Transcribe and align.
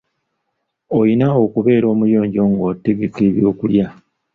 Oyina 0.99 1.27
okubeera 1.43 1.85
omuyonjo 1.93 2.41
ng'otegeka 2.51 3.19
ebyokulya. 3.29 3.85